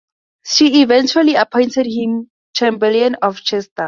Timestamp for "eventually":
0.81-1.35